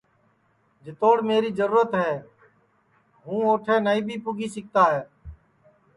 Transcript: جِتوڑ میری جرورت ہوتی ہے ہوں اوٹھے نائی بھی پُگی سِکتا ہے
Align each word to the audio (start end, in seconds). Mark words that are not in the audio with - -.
جِتوڑ 0.83 1.17
میری 1.29 1.51
جرورت 1.59 1.91
ہوتی 1.95 2.01
ہے 2.07 2.15
ہوں 3.25 3.39
اوٹھے 3.49 3.75
نائی 3.85 4.01
بھی 4.07 4.15
پُگی 4.23 4.47
سِکتا 4.55 4.83
ہے 4.93 5.01